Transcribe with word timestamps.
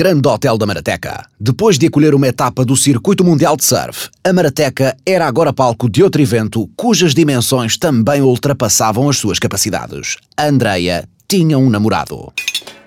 Grande 0.00 0.26
Hotel 0.26 0.56
da 0.56 0.64
Marateca. 0.64 1.26
Depois 1.38 1.78
de 1.78 1.86
acolher 1.86 2.14
uma 2.14 2.26
etapa 2.26 2.64
do 2.64 2.74
Circuito 2.74 3.22
Mundial 3.22 3.54
de 3.54 3.66
Surf, 3.66 4.08
a 4.24 4.32
Marateca 4.32 4.96
era 5.04 5.26
agora 5.26 5.52
palco 5.52 5.90
de 5.90 6.02
outro 6.02 6.22
evento 6.22 6.66
cujas 6.74 7.12
dimensões 7.12 7.76
também 7.76 8.22
ultrapassavam 8.22 9.10
as 9.10 9.18
suas 9.18 9.38
capacidades. 9.38 10.16
A 10.34 10.46
Andreia 10.46 11.06
tinha 11.28 11.58
um 11.58 11.68
namorado. 11.68 12.32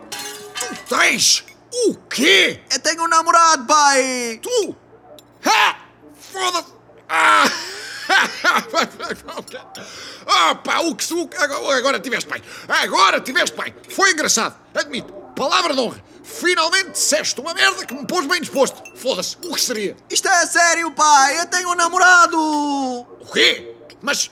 Tu 0.10 0.76
tens? 0.90 1.44
O 1.86 1.94
quê? 2.10 2.60
Eu 2.74 2.80
tenho 2.80 3.04
um 3.04 3.08
namorado, 3.08 3.64
pai! 3.68 4.40
Tu? 4.42 4.76
Ha! 5.46 5.76
Foda-se! 6.16 6.74
Ah! 7.10 7.46
ah, 10.26 10.56
pá, 10.56 10.80
o 10.80 10.96
que 10.96 11.06
su... 11.06 11.30
Agora, 11.38 11.78
agora 11.78 12.00
tiveste 12.00 12.28
bem. 12.28 12.42
Agora 12.68 13.22
tiveste 13.22 13.56
bem. 13.56 13.72
Foi 13.88 14.14
engraçado. 14.14 14.56
Admito. 14.74 15.14
Palavra 15.36 15.76
de 15.76 15.80
honra. 15.80 16.13
Finalmente 16.24 16.92
disseste 16.92 17.40
uma 17.42 17.54
merda 17.54 17.86
que 17.86 17.94
me 17.94 18.08
pôs 18.08 18.26
bem 18.26 18.40
disposto. 18.40 18.82
Foda-se. 18.96 19.36
O 19.44 19.54
que 19.54 19.62
seria? 19.62 19.96
Isto 20.10 20.28
é 20.28 20.46
sério, 20.46 20.90
pai! 20.92 21.40
Eu 21.40 21.46
tenho 21.48 21.70
um 21.70 21.76
namorado! 21.76 22.38
O 22.40 23.32
quê? 23.34 23.76
Mas 24.02 24.32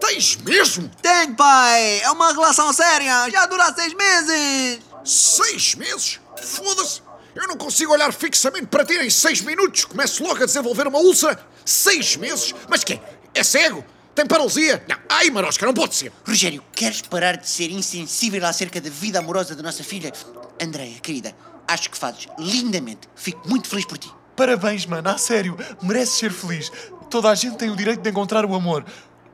tens 0.00 0.36
mesmo? 0.36 0.90
Tenho, 1.02 1.36
pai! 1.36 2.00
É 2.00 2.10
uma 2.10 2.32
relação 2.32 2.72
séria! 2.72 3.28
Já 3.30 3.46
dura 3.46 3.72
seis 3.74 3.94
meses! 3.94 4.80
Seis 5.04 5.74
meses? 5.74 6.20
Foda-se! 6.42 7.02
Eu 7.34 7.46
não 7.46 7.56
consigo 7.56 7.92
olhar 7.92 8.12
fixamente 8.12 8.66
para 8.66 8.84
ti 8.84 8.94
em 8.94 9.10
seis 9.10 9.40
minutos. 9.42 9.84
Começo 9.84 10.22
logo 10.24 10.42
a 10.42 10.46
desenvolver 10.46 10.86
uma 10.88 10.98
úlcera. 10.98 11.38
Seis 11.64 12.16
meses? 12.16 12.54
Mas 12.68 12.82
quê? 12.82 13.00
É 13.34 13.44
cego? 13.44 13.84
Tem 14.20 14.26
paralisia? 14.26 14.84
Não. 14.86 14.98
Ai, 15.08 15.30
Marosca, 15.30 15.64
não 15.64 15.72
pode 15.72 15.94
ser. 15.94 16.12
Rogério, 16.28 16.62
queres 16.74 17.00
parar 17.00 17.38
de 17.38 17.48
ser 17.48 17.70
insensível 17.70 18.44
acerca 18.44 18.78
da 18.78 18.90
vida 18.90 19.18
amorosa 19.18 19.56
da 19.56 19.62
nossa 19.62 19.82
filha? 19.82 20.12
Andreia, 20.60 21.00
querida, 21.00 21.34
acho 21.66 21.90
que 21.90 21.96
fazes 21.96 22.28
lindamente. 22.38 23.08
Fico 23.16 23.48
muito 23.48 23.66
feliz 23.66 23.86
por 23.86 23.96
ti. 23.96 24.12
Parabéns, 24.36 24.84
mano, 24.84 25.08
a 25.08 25.16
sério. 25.16 25.56
Mereces 25.80 26.16
ser 26.16 26.30
feliz. 26.30 26.70
Toda 27.08 27.30
a 27.30 27.34
gente 27.34 27.56
tem 27.56 27.70
o 27.70 27.76
direito 27.76 28.02
de 28.02 28.10
encontrar 28.10 28.44
o 28.44 28.54
amor. 28.54 28.84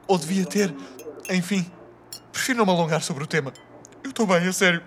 Ou 0.07 0.17
devia 0.17 0.47
ter. 0.47 0.73
Enfim, 1.31 1.69
prefiro 2.31 2.59
não 2.59 2.65
me 2.65 2.71
alongar 2.71 3.03
sobre 3.03 3.25
o 3.25 3.27
tema. 3.27 3.53
Eu 4.05 4.11
estou 4.11 4.25
bem, 4.25 4.47
a 4.47 4.53
sério. 4.53 4.81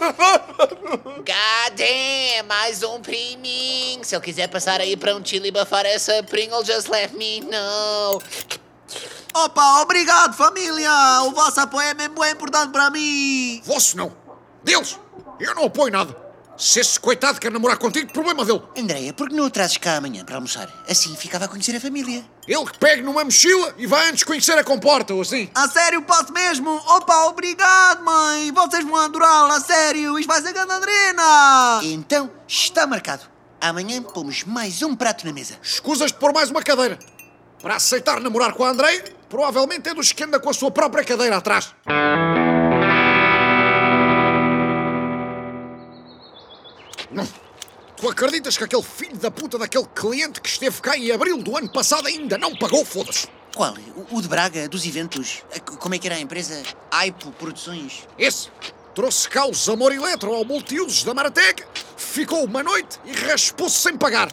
Damn, 1.76 2.48
mais 2.48 2.82
um 2.82 3.00
priminho. 3.02 4.02
Se 4.02 4.16
eu 4.16 4.20
quiser 4.22 4.48
passar 4.48 4.80
aí 4.80 4.96
para 4.96 5.14
um 5.14 5.22
chili 5.22 5.50
bafar 5.50 5.84
essa 5.84 6.22
Pringle, 6.22 6.64
just 6.64 6.88
let 6.88 7.12
me 7.12 7.40
know. 7.40 8.22
Opa, 9.44 9.82
obrigado, 9.82 10.34
família! 10.34 10.90
O 11.24 11.30
vosso 11.32 11.60
apoio 11.60 11.88
é 11.88 11.92
mesmo 11.92 12.18
bem 12.18 12.32
importante 12.32 12.72
para 12.72 12.88
mim! 12.88 13.60
Vosso 13.66 13.94
não. 13.94 14.10
Deles. 14.64 14.98
Eu 15.38 15.54
não 15.54 15.66
apoio 15.66 15.92
nada. 15.92 16.16
Se 16.56 16.80
esse 16.80 16.98
coitado 16.98 17.38
quer 17.38 17.52
namorar 17.52 17.76
contigo, 17.76 18.10
problema 18.10 18.46
dele. 18.46 18.62
Andreia, 18.74 19.12
por 19.12 19.28
que 19.28 19.34
não 19.34 19.44
o 19.44 19.50
trazes 19.50 19.76
cá 19.76 19.96
amanhã 19.96 20.24
para 20.24 20.36
almoçar? 20.36 20.72
Assim 20.88 21.14
ficava 21.14 21.44
a 21.44 21.48
conhecer 21.48 21.76
a 21.76 21.80
família. 21.80 22.24
Ele 22.48 22.64
que 22.64 22.78
pegue 22.78 23.02
numa 23.02 23.22
mochila 23.22 23.74
e 23.76 23.86
vai 23.86 24.08
antes 24.08 24.24
conhecer 24.24 24.56
a 24.56 24.64
comporta, 24.64 25.12
ou 25.12 25.20
assim. 25.20 25.50
A 25.54 25.68
sério, 25.68 26.00
posso 26.00 26.32
mesmo? 26.32 26.70
Opa, 26.70 27.26
obrigado, 27.26 28.02
mãe! 28.02 28.50
Vocês 28.52 28.84
vão 28.86 28.96
adorá-lo, 28.96 29.52
a 29.52 29.60
sério! 29.60 30.18
Isto 30.18 30.28
vai 30.28 30.40
ser 30.40 30.54
grande 30.54 30.72
adrena! 30.72 31.80
Então, 31.82 32.30
está 32.48 32.86
marcado. 32.86 33.24
Amanhã 33.60 34.02
pomos 34.02 34.44
mais 34.44 34.82
um 34.82 34.96
prato 34.96 35.26
na 35.26 35.32
mesa. 35.34 35.58
Escusas 35.62 36.10
de 36.10 36.16
pôr 36.16 36.32
mais 36.32 36.50
uma 36.50 36.62
cadeira. 36.62 36.98
Para 37.60 37.76
aceitar 37.76 38.20
namorar 38.20 38.54
com 38.54 38.64
a 38.64 38.70
Andreia, 38.70 39.15
provavelmente 39.28 39.88
é 39.88 39.94
dos 39.94 40.12
que 40.12 40.24
anda 40.24 40.40
com 40.40 40.50
a 40.50 40.54
sua 40.54 40.70
própria 40.70 41.04
cadeira 41.04 41.36
atrás. 41.36 41.74
Tu 47.96 48.10
acreditas 48.10 48.58
que 48.58 48.64
aquele 48.64 48.82
filho 48.82 49.16
da 49.16 49.30
puta 49.30 49.56
daquele 49.56 49.86
cliente 49.86 50.40
que 50.40 50.48
esteve 50.48 50.82
cá 50.82 50.98
em 50.98 51.10
abril 51.10 51.42
do 51.42 51.56
ano 51.56 51.68
passado 51.68 52.06
ainda 52.06 52.36
não 52.36 52.54
pagou? 52.54 52.84
Foda-se. 52.84 53.26
Qual? 53.54 53.74
O, 54.12 54.20
de 54.20 54.28
Braga, 54.28 54.68
dos 54.68 54.86
eventos? 54.86 55.42
Como 55.80 55.94
é 55.94 55.98
que 55.98 56.06
era 56.06 56.16
a 56.16 56.20
empresa? 56.20 56.62
Aipo 56.90 57.32
Produções. 57.32 58.06
Esse 58.18 58.50
trouxe 58.94 59.28
cá 59.28 59.46
os 59.46 59.66
Amor 59.68 59.92
Eletro 59.92 60.34
ao 60.34 60.44
multiusos 60.44 61.04
da 61.04 61.14
Marateca, 61.14 61.66
ficou 61.96 62.44
uma 62.44 62.62
noite 62.62 63.00
e 63.04 63.12
raspou-se 63.12 63.76
sem 63.76 63.96
pagar. 63.96 64.28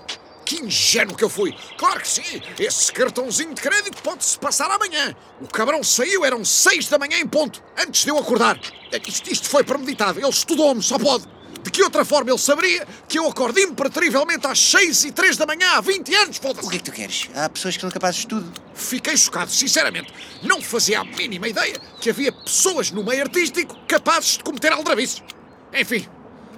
Que 0.45 0.57
ingênuo 0.61 1.15
que 1.15 1.23
eu 1.23 1.29
fui! 1.29 1.55
Claro 1.77 2.01
que 2.01 2.07
sim! 2.07 2.41
Esse 2.59 2.91
cartãozinho 2.91 3.53
de 3.53 3.61
crédito 3.61 4.01
pode-se 4.03 4.37
passar 4.37 4.69
amanhã. 4.69 5.15
O 5.41 5.47
cabrão 5.47 5.83
saiu, 5.83 6.25
eram 6.25 6.43
seis 6.43 6.87
da 6.87 6.99
manhã 6.99 7.17
em 7.17 7.27
ponto, 7.27 7.63
antes 7.77 8.03
de 8.03 8.09
eu 8.09 8.17
acordar. 8.17 8.59
Isto, 9.07 9.31
isto 9.31 9.49
foi 9.49 9.63
premeditado, 9.63 10.19
ele 10.19 10.27
estudou-me, 10.29 10.81
só 10.81 10.99
pode. 10.99 11.25
De 11.63 11.71
que 11.71 11.81
outra 11.81 12.03
forma 12.03 12.29
ele 12.29 12.37
saberia 12.37 12.85
que 13.07 13.17
eu 13.17 13.25
acordo 13.25 13.57
imperatorivelmente 13.57 14.45
às 14.45 14.59
seis 14.59 15.05
e 15.05 15.13
três 15.13 15.37
da 15.37 15.45
manhã 15.45 15.77
há 15.77 15.81
20 15.81 16.13
anos, 16.15 16.37
O 16.37 16.41
que 16.41 16.45
é 16.47 16.49
foda-se! 16.49 16.69
que 16.69 16.79
tu 16.83 16.91
queres? 16.91 17.29
Há 17.33 17.47
pessoas 17.47 17.75
que 17.75 17.81
são 17.81 17.89
capazes 17.89 18.21
de 18.21 18.27
tudo. 18.27 18.51
Fiquei 18.73 19.15
chocado, 19.15 19.49
sinceramente. 19.49 20.13
Não 20.41 20.61
fazia 20.61 20.99
a 20.99 21.05
mínima 21.05 21.47
ideia 21.47 21.79
que 22.01 22.09
havia 22.09 22.33
pessoas 22.33 22.91
no 22.91 23.01
meio 23.01 23.21
artístico 23.23 23.77
capazes 23.87 24.37
de 24.37 24.43
cometer 24.43 24.73
aldrabices. 24.73 25.23
Enfim, 25.73 26.05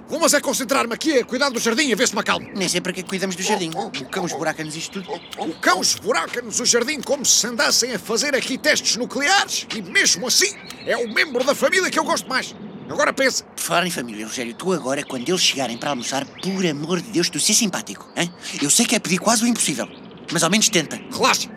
vou 0.08 0.20
mas 0.20 0.34
é 0.34 0.40
concentrar-me 0.40 0.94
aqui 0.94 1.18
a 1.18 1.24
cuidar 1.24 1.50
do 1.50 1.58
jardim 1.58 1.88
e 1.88 1.92
a 1.92 1.96
ver 1.96 2.08
se 2.08 2.14
me 2.14 2.20
acalmo. 2.20 2.48
Nem 2.54 2.68
sei 2.68 2.80
para 2.80 2.92
que 2.92 3.02
cuidamos 3.02 3.36
do 3.36 3.42
jardim. 3.42 3.70
O 3.70 4.04
cão 4.06 4.26
esburaca-nos 4.26 4.76
isto 4.76 5.02
tudo. 5.02 5.20
O 5.38 5.54
cão 5.60 5.80
esburaca-nos 5.80 6.60
o 6.60 6.64
jardim 6.64 7.00
como 7.00 7.24
se 7.24 7.46
andassem 7.46 7.92
a 7.92 7.98
fazer 7.98 8.34
aqui 8.34 8.56
testes 8.58 8.96
nucleares 8.96 9.66
e 9.74 9.82
mesmo 9.82 10.26
assim 10.26 10.54
é 10.84 10.96
o 10.96 11.12
membro 11.12 11.44
da 11.44 11.54
família 11.54 11.90
que 11.90 11.98
eu 11.98 12.04
gosto 12.04 12.28
mais. 12.28 12.54
Agora 12.88 13.12
pensa, 13.12 13.42
Por 13.44 13.60
falar 13.60 13.86
em 13.86 13.90
família, 13.90 14.24
Rogério, 14.26 14.54
tu 14.54 14.72
agora, 14.72 15.02
quando 15.02 15.28
eles 15.28 15.42
chegarem 15.42 15.76
para 15.76 15.90
almoçar, 15.90 16.24
por 16.24 16.64
amor 16.64 17.00
de 17.00 17.10
Deus, 17.10 17.28
tu 17.28 17.40
ser 17.40 17.52
simpático, 17.54 18.08
hein? 18.16 18.32
Eu 18.62 18.70
sei 18.70 18.86
que 18.86 18.94
é 18.94 19.00
pedir 19.00 19.18
quase 19.18 19.42
o 19.42 19.46
impossível, 19.46 19.88
mas 20.32 20.44
ao 20.44 20.50
menos 20.50 20.68
tenta. 20.68 20.96
relaxa. 21.12 21.48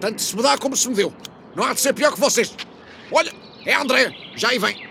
Tanto 0.00 0.20
se 0.20 0.34
me 0.34 0.42
dá 0.42 0.58
como 0.58 0.76
se 0.76 0.88
me 0.88 0.94
deu. 0.96 1.14
Não 1.54 1.62
há 1.62 1.72
de 1.72 1.80
ser 1.80 1.92
pior 1.92 2.12
que 2.12 2.18
vocês. 2.18 2.52
Olha, 3.12 3.32
é 3.64 3.74
a 3.74 3.80
Andréa, 3.82 4.12
já 4.34 4.48
aí 4.48 4.58
vem. 4.58 4.88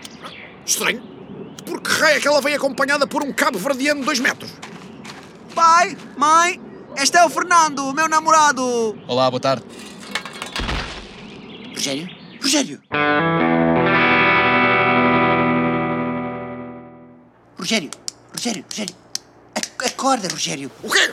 Estranho. 0.64 1.05
Por 1.66 1.80
que 1.82 1.90
raio 1.90 2.16
é 2.16 2.20
que 2.20 2.28
ela 2.28 2.40
vem 2.40 2.54
acompanhada 2.54 3.06
por 3.06 3.22
um 3.22 3.32
cabo 3.32 3.58
verdeano 3.58 4.00
de 4.00 4.06
dois 4.06 4.20
metros? 4.20 4.50
Pai, 5.54 5.96
mãe, 6.16 6.60
este 6.96 7.16
é 7.16 7.24
o 7.24 7.28
Fernando, 7.30 7.80
o 7.88 7.92
meu 7.92 8.08
namorado! 8.08 8.96
Olá, 9.08 9.30
boa 9.30 9.40
tarde. 9.40 9.64
Rogério? 11.74 12.08
Rogério! 12.42 12.80
Rogério! 17.58 17.90
Rogério! 18.32 18.64
Rogério! 18.70 18.94
Ac- 19.54 19.86
Acorda, 19.86 20.28
Rogério! 20.28 20.70
O 20.82 20.90
quê? 20.90 21.10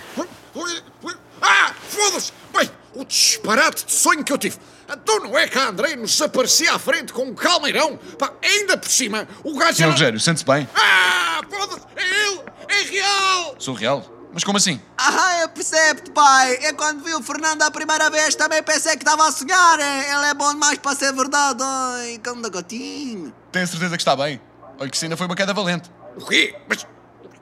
Ah, 1.41 1.73
foda-se! 1.89 2.31
Bem, 2.55 2.69
o 2.95 3.05
disparate 3.05 3.85
de 3.85 3.91
sonho 3.91 4.23
que 4.23 4.31
eu 4.31 4.37
tive. 4.37 4.57
Então 4.87 5.19
não 5.21 5.37
é 5.37 5.47
que 5.47 5.57
a 5.57 5.69
André 5.69 5.95
nos 5.95 6.21
aparecia 6.21 6.73
à 6.73 6.79
frente 6.79 7.13
com 7.13 7.23
um 7.23 7.33
calmeirão? 7.33 7.97
Pá, 8.17 8.33
ainda 8.41 8.77
por 8.77 8.89
cima, 8.89 9.27
o 9.43 9.57
gajo 9.57 9.77
Sr. 9.77 9.83
era... 9.83 9.91
Rogério, 9.91 10.19
sente-se 10.19 10.45
bem? 10.45 10.67
Ah, 10.75 11.41
foda-se! 11.49 11.85
É 11.95 12.03
ele! 12.03 12.41
É 12.67 12.81
real! 12.83 13.55
Sou 13.59 13.73
real? 13.73 14.05
Mas 14.33 14.43
como 14.43 14.57
assim? 14.57 14.81
Ah, 14.97 15.41
eu 15.41 15.49
percebo-te, 15.49 16.11
pai! 16.11 16.57
Eu 16.63 16.75
quando 16.75 17.03
vi 17.03 17.13
o 17.13 17.21
Fernando 17.21 17.61
a 17.61 17.69
primeira 17.69 18.09
vez 18.09 18.35
também 18.35 18.63
pensei 18.63 18.93
que 18.93 19.03
estava 19.03 19.27
a 19.27 19.31
sonhar! 19.31 19.79
Ele 19.79 20.25
é 20.25 20.33
bom 20.33 20.51
demais 20.51 20.77
para 20.79 20.95
ser 20.95 21.13
verdade! 21.13 21.61
Ai, 21.61 22.17
da 22.17 22.49
gatinho! 22.49 23.33
Tenho 23.51 23.67
certeza 23.67 23.95
que 23.95 24.01
está 24.01 24.15
bem? 24.15 24.41
Olha 24.79 24.89
que 24.89 25.05
ainda 25.05 25.15
foi 25.15 25.27
uma 25.27 25.35
queda 25.35 25.53
valente. 25.53 25.89
O 26.15 26.25
quê? 26.25 26.55
Mas, 26.67 26.85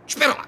espera 0.06 0.34
lá. 0.34 0.46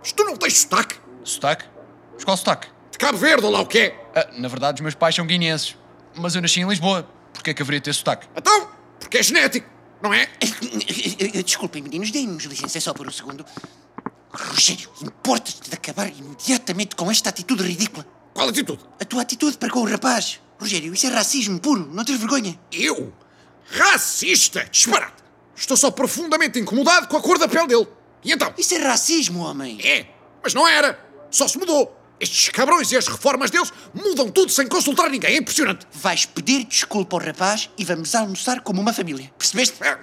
Mas 0.00 0.12
tu 0.12 0.24
não 0.24 0.36
tens 0.36 0.58
sotaque? 0.58 0.96
Sotaque? 1.22 1.64
Mas 2.14 2.24
qual 2.24 2.36
sotaque? 2.36 2.68
De 2.98 3.04
Cabo 3.06 3.16
Verde 3.16 3.46
ou 3.46 3.52
lá 3.52 3.60
o 3.60 3.66
que 3.66 3.78
é? 3.78 4.10
Ah, 4.12 4.28
na 4.32 4.48
verdade, 4.48 4.74
os 4.74 4.80
meus 4.80 4.94
pais 4.96 5.14
são 5.14 5.24
guineenses. 5.24 5.76
Mas 6.16 6.34
eu 6.34 6.42
nasci 6.42 6.60
em 6.60 6.68
Lisboa. 6.68 7.08
Porquê 7.32 7.54
que 7.54 7.62
haveria 7.62 7.78
de 7.78 7.84
ter 7.84 7.92
sotaque? 7.92 8.26
Então, 8.36 8.68
porque 8.98 9.18
é 9.18 9.22
genético, 9.22 9.68
não 10.02 10.12
é? 10.12 10.28
Desculpem, 11.44 11.80
meninos, 11.80 12.10
deem-nos 12.10 12.42
licença 12.42 12.80
só 12.80 12.92
por 12.92 13.06
um 13.06 13.12
segundo. 13.12 13.46
Rogério, 14.32 14.90
importas-te 15.00 15.70
de 15.70 15.76
acabar 15.76 16.08
imediatamente 16.08 16.96
com 16.96 17.08
esta 17.08 17.28
atitude 17.28 17.62
ridícula. 17.62 18.04
Qual 18.34 18.48
atitude? 18.48 18.84
A 19.00 19.04
tua 19.04 19.22
atitude 19.22 19.56
para 19.58 19.70
com 19.70 19.78
o 19.78 19.88
rapaz. 19.88 20.40
Rogério, 20.58 20.92
isso 20.92 21.06
é 21.06 21.10
racismo 21.10 21.60
puro, 21.60 21.88
não 21.94 22.04
tens 22.04 22.18
vergonha? 22.18 22.58
Eu? 22.72 23.12
Racista? 23.70 24.64
Disparate! 24.64 25.22
Estou 25.54 25.76
só 25.76 25.92
profundamente 25.92 26.58
incomodado 26.58 27.06
com 27.06 27.16
a 27.16 27.22
cor 27.22 27.38
da 27.38 27.46
pele 27.46 27.68
dele. 27.68 27.86
E 28.24 28.32
então? 28.32 28.52
Isso 28.58 28.74
é 28.74 28.78
racismo, 28.78 29.44
homem. 29.44 29.78
É, 29.86 30.06
mas 30.42 30.52
não 30.52 30.66
era. 30.66 30.98
Só 31.30 31.46
se 31.46 31.56
mudou. 31.58 31.96
Estes 32.20 32.48
cabrões 32.48 32.90
e 32.90 32.96
as 32.96 33.06
reformas 33.06 33.50
deles 33.50 33.72
mudam 33.94 34.28
tudo 34.28 34.50
sem 34.50 34.66
consultar 34.66 35.08
ninguém. 35.08 35.34
É 35.34 35.36
impressionante. 35.36 35.86
Vais 35.92 36.24
pedir 36.24 36.64
desculpa 36.64 37.16
ao 37.16 37.22
rapaz 37.22 37.70
e 37.78 37.84
vamos 37.84 38.14
almoçar 38.14 38.60
como 38.60 38.80
uma 38.80 38.92
família. 38.92 39.30
Percebeste? 39.38 39.82
É, 39.82 39.98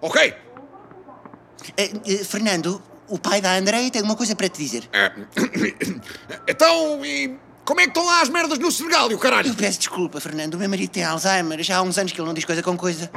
ok. 0.00 0.34
Eh, 1.76 1.90
eh, 2.06 2.24
Fernando, 2.24 2.82
o 3.08 3.18
pai 3.18 3.40
da 3.40 3.54
Andreia 3.56 3.90
tem 3.90 4.02
uma 4.02 4.16
coisa 4.16 4.34
para 4.34 4.48
te 4.48 4.58
dizer. 4.58 4.88
É, 4.92 5.12
então, 6.48 7.04
e 7.04 7.36
como 7.64 7.80
é 7.80 7.84
que 7.84 7.90
estão 7.90 8.06
lá 8.06 8.22
as 8.22 8.28
merdas 8.28 8.58
no 8.58 8.70
Senegal 8.72 9.10
e 9.10 9.14
o 9.14 9.18
caralho? 9.18 9.48
Eu 9.48 9.54
peço 9.54 9.78
desculpa, 9.78 10.20
Fernando. 10.20 10.54
O 10.54 10.58
meu 10.58 10.68
marido 10.68 10.90
tem 10.90 11.04
Alzheimer. 11.04 11.62
Já 11.62 11.78
há 11.78 11.82
uns 11.82 11.98
anos 11.98 12.12
que 12.12 12.20
ele 12.20 12.26
não 12.26 12.34
diz 12.34 12.44
coisa 12.44 12.62
com 12.62 12.76
coisa. 12.76 13.10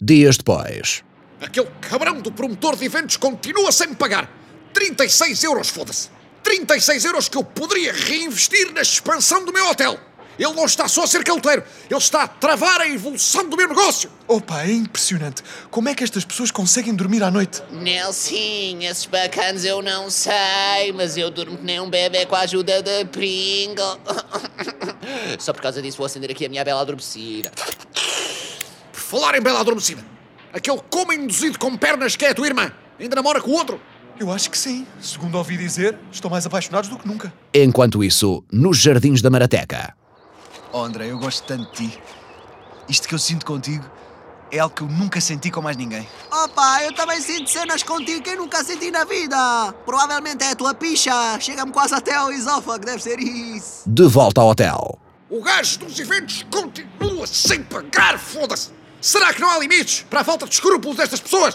Dias 0.00 0.36
depois. 0.36 1.04
Aquele 1.44 1.68
cabrão 1.82 2.20
do 2.20 2.32
promotor 2.32 2.74
de 2.74 2.86
eventos 2.86 3.18
continua 3.18 3.70
sem 3.70 3.88
me 3.88 3.94
pagar. 3.94 4.30
36 4.72 5.44
euros, 5.44 5.68
foda-se. 5.68 6.08
36 6.42 7.04
euros 7.04 7.28
que 7.28 7.36
eu 7.36 7.44
poderia 7.44 7.92
reinvestir 7.92 8.72
na 8.72 8.80
expansão 8.80 9.44
do 9.44 9.52
meu 9.52 9.68
hotel. 9.68 10.00
Ele 10.38 10.52
não 10.54 10.64
está 10.64 10.88
só 10.88 11.04
a 11.04 11.06
ser 11.06 11.22
caloteiro, 11.22 11.62
ele 11.88 11.98
está 11.98 12.22
a 12.24 12.28
travar 12.28 12.80
a 12.80 12.88
evolução 12.88 13.48
do 13.48 13.56
meu 13.56 13.68
negócio. 13.68 14.10
Opa, 14.26 14.62
é 14.64 14.72
impressionante. 14.72 15.44
Como 15.70 15.88
é 15.88 15.94
que 15.94 16.02
estas 16.02 16.24
pessoas 16.24 16.50
conseguem 16.50 16.94
dormir 16.94 17.22
à 17.22 17.30
noite? 17.30 17.62
Nelson, 17.70 18.80
esses 18.80 19.06
bacanas 19.06 19.64
eu 19.64 19.82
não 19.82 20.10
sei, 20.10 20.92
mas 20.94 21.16
eu 21.16 21.30
durmo 21.30 21.58
que 21.58 21.64
nem 21.64 21.78
um 21.78 21.90
bebê 21.90 22.26
com 22.26 22.34
a 22.34 22.40
ajuda 22.40 22.82
da 22.82 23.04
Pringle. 23.04 24.00
Só 25.38 25.52
por 25.52 25.60
causa 25.60 25.80
disso 25.80 25.98
vou 25.98 26.06
acender 26.06 26.30
aqui 26.30 26.46
a 26.46 26.48
minha 26.48 26.64
bela 26.64 26.80
adormecida. 26.80 27.52
Por 28.92 29.00
falar 29.00 29.36
em 29.36 29.42
bela 29.42 29.60
adormecida, 29.60 30.02
aquele 30.54 30.80
como 30.88 31.12
induzido 31.12 31.58
com 31.58 31.76
pernas 31.76 32.14
que 32.14 32.24
é 32.24 32.30
a 32.30 32.34
tua 32.34 32.46
irmã, 32.46 32.72
ainda 32.98 33.16
namora 33.16 33.42
com 33.42 33.50
o 33.50 33.54
outro? 33.54 33.80
Eu 34.18 34.30
acho 34.30 34.48
que 34.48 34.56
sim. 34.56 34.86
Segundo 35.00 35.36
ouvi 35.36 35.56
dizer, 35.56 35.98
estão 36.12 36.30
mais 36.30 36.46
apaixonados 36.46 36.88
do 36.88 36.96
que 36.96 37.06
nunca. 37.06 37.34
Enquanto 37.52 38.04
isso, 38.04 38.44
nos 38.50 38.78
jardins 38.78 39.20
da 39.20 39.28
Marateca. 39.28 39.92
Oh 40.72 40.82
André, 40.84 41.10
eu 41.10 41.18
gosto 41.18 41.44
tanto 41.44 41.70
de 41.72 41.88
ti. 41.88 41.98
Isto 42.88 43.08
que 43.08 43.14
eu 43.14 43.18
sinto 43.18 43.44
contigo 43.44 43.84
é 44.52 44.60
algo 44.60 44.74
que 44.74 44.82
eu 44.82 44.88
nunca 44.88 45.20
senti 45.20 45.50
com 45.50 45.60
mais 45.60 45.76
ninguém. 45.76 46.06
Opa, 46.30 46.82
eu 46.84 46.92
também 46.92 47.20
sinto 47.20 47.50
cenas 47.50 47.82
contigo 47.82 48.22
que 48.22 48.30
eu 48.30 48.36
nunca 48.36 48.62
senti 48.62 48.90
na 48.90 49.04
vida. 49.04 49.74
Provavelmente 49.84 50.44
é 50.44 50.52
a 50.52 50.54
tua 50.54 50.74
picha. 50.74 51.12
Chega-me 51.40 51.72
quase 51.72 51.94
até 51.94 52.14
ao 52.14 52.30
esófago, 52.30 52.84
deve 52.84 53.02
ser 53.02 53.18
isso. 53.18 53.82
De 53.84 54.04
volta 54.04 54.40
ao 54.40 54.50
hotel. 54.50 54.98
O 55.28 55.42
gajo 55.42 55.80
dos 55.80 55.98
eventos 55.98 56.44
continua 56.50 57.26
sem 57.26 57.64
pagar, 57.64 58.18
foda-se! 58.18 58.83
Será 59.04 59.34
que 59.34 59.40
não 59.42 59.50
há 59.50 59.58
limites 59.58 60.02
para 60.08 60.22
a 60.22 60.24
falta 60.24 60.46
de 60.46 60.54
escrúpulos 60.54 60.96
destas 60.96 61.20
pessoas? 61.20 61.54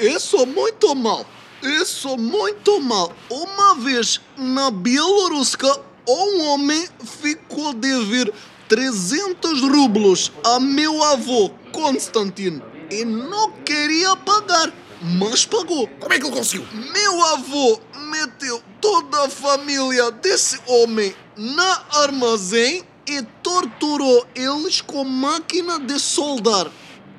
Isso 0.00 0.44
muito 0.44 0.96
mal. 0.96 1.24
Isso 1.62 2.16
muito 2.16 2.80
mal. 2.80 3.12
Uma 3.30 3.76
vez 3.76 4.20
na 4.36 4.68
Bielorrússia, 4.68 5.78
um 6.08 6.42
homem 6.48 6.88
ficou 7.22 7.68
a 7.68 7.72
dever 7.72 8.34
300 8.68 9.62
rublos 9.62 10.32
a 10.42 10.58
meu 10.58 11.00
avô, 11.04 11.50
Konstantin, 11.70 12.60
e 12.90 13.04
não 13.04 13.52
queria 13.64 14.16
pagar, 14.16 14.72
mas 15.00 15.46
pagou. 15.46 15.86
Como 16.00 16.12
é 16.12 16.18
que 16.18 16.26
ele 16.26 16.34
conseguiu? 16.34 16.66
Meu 16.72 17.22
avô 17.26 17.80
meteu 18.10 18.60
toda 18.80 19.24
a 19.24 19.28
família 19.28 20.10
desse 20.10 20.58
homem 20.66 21.14
na 21.36 21.80
armazém 21.92 22.84
e 23.06 23.22
torturou 23.40 24.26
eles 24.34 24.80
com 24.80 25.04
máquina 25.04 25.78
de 25.78 25.96
soldar. 26.00 26.68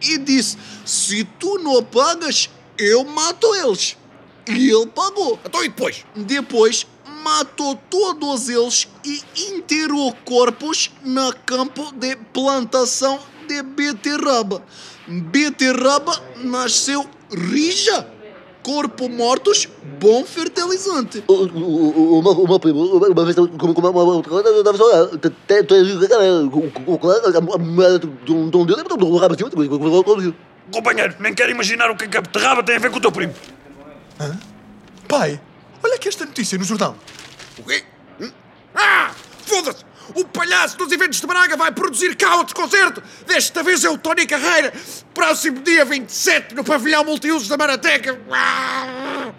E 0.02 0.18
disse: 0.18 0.58
Se 0.86 1.24
tu 1.40 1.58
não 1.60 1.84
pagas, 1.84 2.50
eu 2.78 3.04
mato 3.04 3.54
eles. 3.56 3.98
E 4.48 4.70
ele 4.70 4.88
pagou. 4.88 5.40
Então 5.46 5.64
e 5.64 5.70
depois? 5.70 6.06
Depois 6.16 6.88
matou 7.24 7.76
todos 7.90 8.50
eles 8.50 8.88
e 9.04 9.22
enterrou 9.52 10.14
corpos 10.26 10.92
na 11.04 11.34
campo 11.34 11.92
de 11.94 12.16
plantação 12.16 13.20
de 13.48 13.62
beterraba. 13.62 14.64
Beterraba 15.08 16.22
nasceu 16.38 17.08
rija. 17.32 18.19
Corpo 18.62 19.08
mortos, 19.08 19.68
bom 20.00 20.26
fertilizante. 20.26 21.24
Uma, 21.28 22.32
uma 22.32 22.60
prima, 22.60 22.80
uma 22.80 23.26
vez 23.26 23.36
como 23.36 23.74
como 23.74 23.90
uma 23.90 24.02
outra 24.02 24.30
coisa, 24.30 24.50
eu 24.50 24.64
tava 24.64 24.78
só 24.78 25.08
Companheiro, 30.72 31.16
nem 31.20 31.34
quero 31.34 31.52
imaginar 31.52 31.90
o 31.90 31.96
que 31.96 32.06
é 32.06 32.08
que 32.08 32.18
a 32.18 32.22
beterraba 32.22 32.62
tem 32.62 32.76
a 32.76 32.80
ver 32.80 32.92
com 32.92 32.98
o 32.98 33.02
teu 33.02 33.12
primo. 33.12 33.34
Pai, 35.08 35.40
olha 35.82 35.96
aqui 35.96 36.10
esta 36.10 36.26
notícia 36.26 36.58
no 36.58 36.64
jornal. 36.64 36.96
O 37.58 37.64
quê? 37.64 37.84
Hum? 38.20 38.32
Ah! 38.76 39.12
Foda-se! 39.46 39.89
O 40.16 40.26
palhaço 40.26 40.78
dos 40.78 40.92
eventos 40.92 41.22
de 41.22 41.28
Braga 41.28 41.56
vai 41.56 41.72
produzir 41.72 42.16
cá 42.16 42.36
outro 42.36 42.56
concerto! 42.56 43.02
Desta 43.28 43.62
vez 43.62 43.84
é 43.84 43.90
o 43.90 43.98
Tony 43.98 44.26
Carreira! 44.26 44.74
Próximo 45.14 45.62
dia 45.62 45.86
27 45.86 46.56
no 46.56 46.64
pavilhão 46.64 47.04
multiusos 47.04 47.48
da 47.48 47.58
Marateca! 47.58 48.20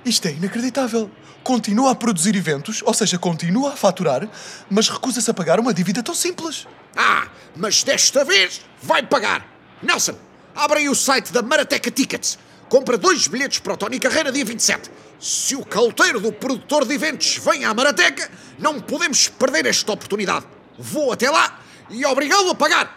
Isto 0.05 0.29
é 0.29 0.33
inacreditável. 0.33 1.11
Continua 1.43 1.93
a 1.93 1.95
produzir 1.95 2.37
eventos, 2.37 2.83
ou 2.85 2.93
seja, 2.93 3.19
continua 3.19 3.73
a 3.73 3.77
faturar, 3.77 4.29
mas 4.71 4.89
recusa-se 4.89 5.31
a 5.31 5.35
pagar 5.35 5.59
uma 5.59 5.73
dívida 5.73 6.03
tão 6.03 6.15
simples. 6.15 6.67
Ah, 6.97 7.29
mas 7.57 7.83
desta 7.83 8.25
vez 8.25 8.61
vai 8.83 9.03
pagar! 9.03 9.47
Nelson, 9.83 10.17
abre 10.55 10.81
aí 10.81 10.89
o 10.89 10.95
site 10.95 11.33
da 11.33 11.43
Marateca 11.43 11.91
Tickets. 11.91 12.39
Compra 12.69 12.97
dois 12.97 13.27
bilhetes 13.27 13.59
para 13.59 13.73
o 13.73 13.77
Tony 13.77 13.99
Carreira 13.99 14.31
dia 14.31 14.45
27. 14.45 14.91
Se 15.19 15.57
o 15.57 15.65
caloteiro 15.65 16.21
do 16.21 16.33
produtor 16.33 16.87
de 16.87 16.95
eventos 16.95 17.39
vem 17.39 17.65
à 17.65 17.75
Marateca, 17.75 18.31
não 18.59 18.81
podemos 18.81 19.29
perder 19.29 19.67
esta 19.67 19.91
oportunidade. 19.91 20.47
Vou 20.81 21.13
até 21.13 21.31
lá 21.31 21.61
e 21.91 22.05
obrigá-lo 22.07 22.51
a 22.51 22.55
pagar. 22.55 22.97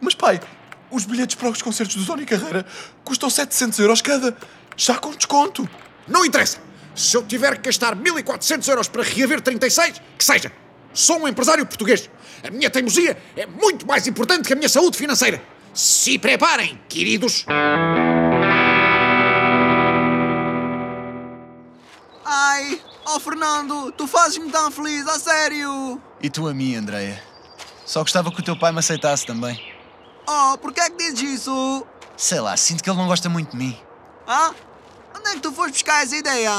Mas 0.00 0.14
pai, 0.14 0.40
os 0.90 1.04
bilhetes 1.06 1.34
para 1.34 1.48
os 1.48 1.62
concertos 1.62 1.96
do 1.96 2.04
Tony 2.04 2.26
Carreira 2.26 2.66
custam 3.02 3.30
700 3.30 3.78
euros 3.78 4.02
cada, 4.02 4.36
já 4.76 4.96
com 4.96 5.10
desconto. 5.12 5.68
Não 6.06 6.24
interessa. 6.24 6.58
Se 6.94 7.16
eu 7.16 7.24
tiver 7.24 7.56
que 7.56 7.62
gastar 7.62 7.96
1400 7.96 8.68
euros 8.68 8.88
para 8.88 9.02
reaver 9.02 9.40
36, 9.40 10.00
que 10.18 10.24
seja. 10.24 10.52
Sou 10.92 11.18
um 11.18 11.26
empresário 11.26 11.64
português. 11.66 12.08
A 12.46 12.50
minha 12.50 12.70
teimosia 12.70 13.16
é 13.36 13.46
muito 13.46 13.86
mais 13.86 14.06
importante 14.06 14.46
que 14.46 14.52
a 14.52 14.56
minha 14.56 14.68
saúde 14.68 14.96
financeira. 14.96 15.42
Se 15.72 16.18
preparem, 16.18 16.78
queridos. 16.88 17.44
Ai, 22.24 22.80
oh 23.06 23.20
Fernando, 23.20 23.92
tu 23.92 24.06
fazes-me 24.06 24.50
tão 24.50 24.70
feliz, 24.70 25.06
a 25.06 25.18
sério. 25.18 26.00
E 26.22 26.30
tu 26.30 26.48
a 26.48 26.54
mim, 26.54 26.74
Andreia. 26.74 27.22
Só 27.84 28.00
gostava 28.00 28.30
que 28.30 28.40
o 28.40 28.44
teu 28.44 28.58
pai 28.58 28.72
me 28.72 28.78
aceitasse 28.78 29.26
também. 29.26 29.60
Oh, 30.26 30.56
porquê 30.58 30.80
é 30.80 30.90
que 30.90 30.96
dizes 30.96 31.40
isso? 31.40 31.86
Sei 32.16 32.40
lá, 32.40 32.56
sinto 32.56 32.82
que 32.82 32.88
ele 32.88 32.96
não 32.96 33.06
gosta 33.06 33.28
muito 33.28 33.50
de 33.50 33.56
mim. 33.56 33.78
Hã? 34.26 34.54
Onde 35.16 35.28
é 35.28 35.32
que 35.34 35.40
tu 35.40 35.52
foste 35.52 35.72
buscar 35.72 36.02
essa 36.02 36.16
ideia? 36.16 36.50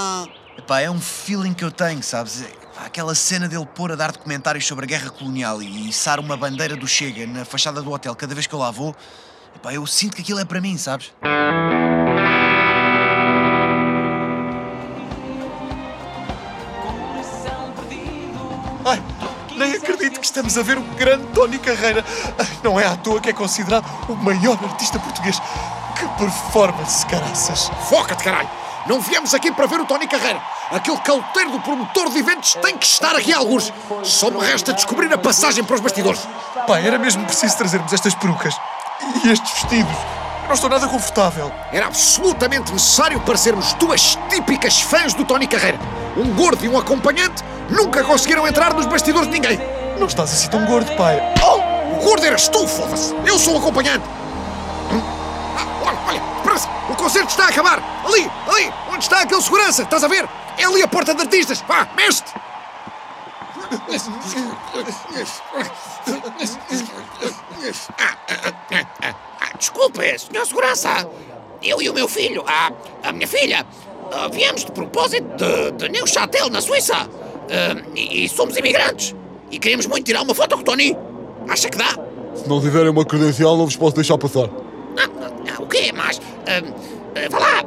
Epá, 0.57 0.81
é 0.81 0.89
um 0.89 1.01
feeling 1.01 1.53
que 1.53 1.63
eu 1.63 1.71
tenho, 1.71 2.03
sabes? 2.03 2.41
Epá, 2.41 2.85
aquela 2.85 3.15
cena 3.15 3.47
dele 3.47 3.65
pôr 3.65 3.91
a 3.91 3.95
dar 3.95 4.11
documentários 4.11 4.65
sobre 4.67 4.85
a 4.85 4.87
guerra 4.87 5.09
colonial 5.09 5.61
e 5.61 5.89
içar 5.89 6.19
uma 6.19 6.37
bandeira 6.37 6.75
do 6.75 6.87
Chega 6.87 7.25
na 7.25 7.43
fachada 7.43 7.81
do 7.81 7.91
hotel 7.91 8.15
cada 8.15 8.33
vez 8.33 8.45
que 8.45 8.53
eu 8.53 8.59
lá 8.59 8.69
vou. 8.69 8.95
Epá, 9.55 9.73
eu 9.73 9.85
sinto 9.87 10.15
que 10.15 10.21
aquilo 10.21 10.39
é 10.39 10.45
para 10.45 10.61
mim, 10.61 10.77
sabes? 10.77 11.11
Estamos 20.35 20.57
a 20.57 20.63
ver 20.63 20.77
o 20.77 20.81
grande 20.97 21.25
Tony 21.27 21.57
Carreira. 21.57 22.03
Não 22.61 22.77
é 22.77 22.85
à 22.85 22.97
toa 22.97 23.21
que 23.21 23.29
é 23.29 23.33
considerado 23.33 23.85
o 24.09 24.15
maior 24.15 24.59
artista 24.61 24.99
português. 24.99 25.41
Que 25.97 26.05
performance, 26.17 27.05
caraças! 27.05 27.71
Foca-te, 27.87 28.21
caralho! 28.21 28.49
Não 28.85 28.99
viemos 28.99 29.33
aqui 29.33 29.49
para 29.49 29.65
ver 29.65 29.79
o 29.79 29.85
Tony 29.85 30.05
Carreira. 30.07 30.41
Aquele 30.69 30.97
caloteiro 30.97 31.51
do 31.51 31.59
promotor 31.61 32.09
de 32.09 32.19
eventos 32.19 32.53
tem 32.55 32.77
que 32.77 32.85
estar 32.85 33.15
aqui 33.15 33.33
a 33.33 33.37
alguns. 33.37 33.71
Só 34.03 34.29
me 34.29 34.45
resta 34.45 34.73
descobrir 34.73 35.11
a 35.13 35.17
passagem 35.17 35.63
para 35.63 35.75
os 35.75 35.81
bastidores. 35.81 36.27
Pai, 36.67 36.85
era 36.85 36.99
mesmo 36.99 37.23
preciso 37.23 37.57
trazermos 37.57 37.93
estas 37.93 38.13
perucas 38.13 38.59
e 39.23 39.29
estes 39.29 39.53
vestidos. 39.53 39.95
Eu 40.43 40.47
não 40.49 40.53
estou 40.53 40.69
nada 40.69 40.87
confortável. 40.87 41.49
Era 41.71 41.87
absolutamente 41.87 42.73
necessário 42.73 43.21
para 43.21 43.37
sermos 43.37 43.71
duas 43.75 44.17
típicas 44.29 44.81
fãs 44.81 45.13
do 45.13 45.23
Tony 45.23 45.47
Carreira. 45.47 45.79
Um 46.17 46.33
gordo 46.35 46.65
e 46.65 46.67
um 46.67 46.77
acompanhante 46.77 47.41
nunca 47.69 48.03
conseguiram 48.03 48.45
entrar 48.45 48.73
nos 48.73 48.85
bastidores 48.85 49.27
de 49.27 49.33
ninguém. 49.33 49.74
Não 49.97 50.07
estás 50.07 50.31
assim 50.31 50.49
tão 50.49 50.65
gordo, 50.65 50.93
pai. 50.95 51.19
Oh, 51.41 51.95
o 51.95 52.03
gordo 52.03 52.25
eras 52.25 52.47
tu, 52.47 52.67
foda-se. 52.67 53.15
Eu 53.25 53.39
sou 53.39 53.55
o 53.55 53.57
acompanhante. 53.57 54.05
Hum? 54.91 55.01
Ah, 55.57 55.67
olha, 55.85 55.99
olha, 56.07 56.21
espera-se. 56.37 56.67
O 56.91 56.95
concerto 56.95 57.29
está 57.29 57.45
a 57.45 57.49
acabar. 57.49 57.79
Ali, 58.05 58.29
ali, 58.47 58.73
onde 58.89 59.03
está 59.03 59.21
aquele 59.21 59.41
segurança? 59.41 59.83
Estás 59.83 60.03
a 60.03 60.07
ver? 60.07 60.27
É 60.57 60.65
ali 60.65 60.83
a 60.83 60.87
porta 60.87 61.15
de 61.15 61.21
artistas. 61.21 61.63
Vá, 61.67 61.87
mexe-te. 61.95 62.33
Ah, 67.97 68.17
ah, 68.29 68.53
ah, 69.01 69.15
ah, 69.41 69.57
desculpe, 69.57 70.19
senhor 70.19 70.45
segurança. 70.45 71.09
Eu 71.63 71.81
e 71.81 71.89
o 71.89 71.93
meu 71.93 72.07
filho, 72.07 72.43
a, 72.45 72.71
a 73.07 73.11
minha 73.11 73.27
filha, 73.27 73.65
viemos 74.31 74.65
de 74.65 74.71
propósito 74.71 75.25
de, 75.35 75.71
de 75.71 75.89
Neuchâtel, 75.89 76.49
na 76.49 76.61
Suíça. 76.61 77.09
E, 77.95 78.25
e 78.25 78.29
somos 78.29 78.55
imigrantes. 78.57 79.15
E 79.51 79.59
queremos 79.59 79.85
muito 79.85 80.05
tirar 80.05 80.21
uma 80.21 80.33
foto 80.33 80.55
com 80.55 80.61
o 80.61 80.63
Tony. 80.63 80.95
Acha 81.47 81.69
que 81.69 81.77
dá? 81.77 81.95
Se 82.35 82.49
não 82.49 82.59
tiverem 82.59 82.89
uma 82.89 83.05
credencial, 83.05 83.55
não 83.57 83.65
vos 83.65 83.75
posso 83.75 83.95
deixar 83.95 84.17
passar. 84.17 84.49
Ah, 84.97 85.09
ah, 85.57 85.61
o 85.61 85.67
quê? 85.67 85.91
Mas. 85.93 86.19
ah, 86.47 86.61
ah, 87.15 87.29
vá 87.29 87.39
lá! 87.39 87.65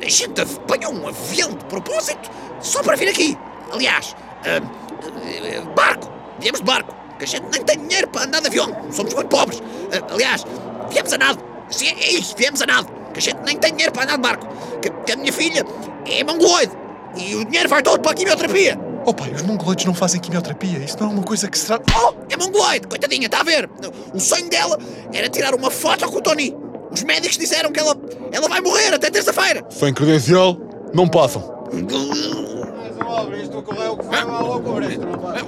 A 0.00 0.08
gente 0.08 0.40
apanhou 0.40 0.92
um 0.92 1.08
avião 1.08 1.50
de 1.50 1.64
propósito 1.64 2.30
só 2.60 2.82
para 2.82 2.96
vir 2.96 3.08
aqui. 3.08 3.36
Aliás, 3.72 4.14
ah, 4.44 4.60
ah, 4.60 5.70
barco! 5.74 6.10
Viemos 6.38 6.60
de 6.60 6.66
barco! 6.66 6.94
Que 7.18 7.24
a 7.24 7.28
gente 7.28 7.46
nem 7.50 7.62
tem 7.64 7.78
dinheiro 7.78 8.08
para 8.08 8.24
andar 8.24 8.40
de 8.40 8.48
avião! 8.48 8.68
Somos 8.92 9.14
muito 9.14 9.28
pobres! 9.28 9.62
Ah, 9.92 10.12
aliás, 10.12 10.44
viemos 10.90 11.12
a 11.12 11.18
nado! 11.18 11.42
Sim, 11.70 11.88
é 11.88 12.10
isso, 12.10 12.34
viemos 12.36 12.60
a 12.62 12.66
nada. 12.66 12.88
Que 13.12 13.18
a 13.18 13.22
gente 13.22 13.38
nem 13.44 13.56
tem 13.56 13.70
dinheiro 13.72 13.92
para 13.92 14.04
andar 14.04 14.16
de 14.16 14.22
barco. 14.22 14.46
Que, 14.80 14.90
que 14.90 15.12
a 15.12 15.16
minha 15.16 15.32
filha 15.32 15.64
é 16.06 16.22
mongoloide. 16.22 16.72
E 17.16 17.34
o 17.34 17.44
dinheiro 17.44 17.68
vai 17.68 17.82
todo 17.82 18.00
para 18.00 18.12
a 18.12 18.14
quimioterapia. 18.14 18.78
Oh 19.06 19.12
pai, 19.12 19.30
os 19.32 19.42
mongoloides 19.42 19.84
não 19.84 19.92
fazem 19.92 20.18
quimioterapia. 20.20 20.78
Isso 20.78 20.96
não 20.98 21.10
é 21.10 21.12
uma 21.12 21.22
coisa 21.22 21.48
que 21.48 21.58
se 21.58 21.66
trata. 21.66 21.84
Oh, 22.02 22.14
é 22.30 22.36
mongoloide, 22.36 22.86
coitadinha, 22.86 23.26
está 23.26 23.40
a 23.40 23.44
ver? 23.44 23.68
O 24.14 24.18
sonho 24.18 24.48
dela 24.48 24.78
era 25.12 25.28
tirar 25.28 25.54
uma 25.54 25.70
foto 25.70 26.08
com 26.08 26.18
o 26.18 26.22
Tony. 26.22 26.56
Os 26.90 27.02
médicos 27.02 27.36
disseram 27.36 27.70
que 27.70 27.80
ela, 27.80 27.94
ela 28.32 28.48
vai 28.48 28.60
morrer 28.62 28.94
até 28.94 29.10
terça-feira. 29.10 29.62
Sem 29.68 29.92
credencial, 29.92 30.56
não 30.94 31.06
passam. 31.06 31.42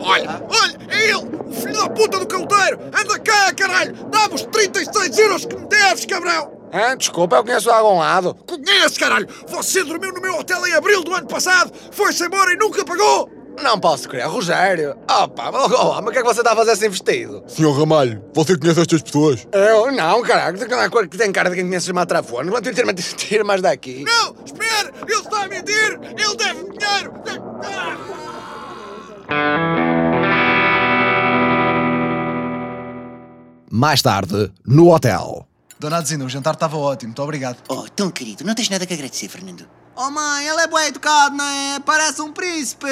Olha, 0.01 0.43
olha, 0.51 0.79
é 0.89 1.05
ele, 1.11 1.15
o 1.15 1.53
filho 1.53 1.73
da 1.73 1.89
puta 1.89 2.19
do 2.19 2.27
caldeiro. 2.27 2.79
Anda 2.89 3.19
cá, 3.21 3.55
caralho. 3.55 3.95
Dá-me 4.11 4.35
os 4.35 4.43
36 4.43 5.19
euros 5.19 5.47
que 5.47 5.57
me 5.57 5.67
deves, 5.67 6.05
cabrão. 6.05 6.53
Ah, 6.73 6.95
desculpa, 6.95 7.37
eu 7.37 7.45
conheço 7.45 7.71
algum 7.71 7.99
lado. 7.99 8.35
Conhece, 8.47 8.99
caralho. 8.99 9.27
Você 9.49 9.83
dormiu 9.83 10.13
no 10.13 10.21
meu 10.21 10.35
hotel 10.35 10.67
em 10.67 10.75
abril 10.75 11.03
do 11.03 11.15
ano 11.15 11.27
passado, 11.27 11.73
foi-se 11.91 12.25
embora 12.25 12.53
e 12.53 12.57
nunca 12.57 12.85
pagou. 12.85 13.36
Não 13.63 13.79
posso 13.81 14.09
crer, 14.09 14.27
Rogério. 14.27 14.97
Opa, 15.11 15.51
oh, 15.51 15.97
oh, 15.97 16.03
mas 16.03 16.09
o 16.09 16.13
que 16.13 16.19
é 16.19 16.23
que 16.23 16.29
você 16.29 16.41
está 16.41 16.53
a 16.53 16.57
fazer 16.57 16.73
assim 16.73 16.89
vestido? 16.89 17.43
Senhor 17.47 17.73
Ramalho, 17.73 18.23
você 18.35 18.57
conhece 18.57 18.81
estas 18.81 19.03
pessoas? 19.03 19.47
Eu? 19.53 19.91
Não, 19.91 20.23
caralho, 20.23 20.59
que 20.59 21.17
tem 21.17 21.33
cara 21.33 21.51
de 21.51 21.57
quem 21.57 21.65
conhece 21.65 21.87
os 21.87 21.93
matrafones. 21.93 22.53
Mas 22.53 22.61
tira, 22.63 22.93
tira 22.95 23.45
mais 23.45 23.63
daqui. 23.63 24.05
Não, 24.05 24.37
espera, 24.45 24.93
ele 25.03 25.21
está 25.21 25.43
a 25.45 25.49
mentir. 25.49 26.01
Ele 26.03 26.37
deve 26.37 26.65
dinheiro. 26.71 27.13
Mais 33.71 34.01
tarde, 34.01 34.53
no 34.67 34.93
hotel. 34.93 35.47
Dona 35.79 35.99
Adzinda, 35.99 36.25
o 36.25 36.29
jantar 36.29 36.55
estava 36.55 36.77
ótimo, 36.77 37.09
muito 37.09 37.23
obrigado. 37.23 37.59
Oh, 37.69 37.85
tão 37.95 38.11
querido, 38.11 38.45
não 38.45 38.55
tens 38.55 38.71
nada 38.71 38.87
que 38.87 38.95
agradecer, 38.95 39.29
Fernando. 39.29 39.67
Oh 39.99 40.11
mãe, 40.11 40.47
ele 40.47 40.61
é 40.61 40.67
bem 40.67 40.89
educado, 40.89 41.35
não 41.35 41.45
é? 41.45 41.81
Parece 41.81 42.21
um 42.21 42.31
príncipe. 42.31 42.87